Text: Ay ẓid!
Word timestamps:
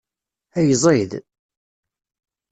Ay 0.57 0.69
ẓid! 0.83 1.11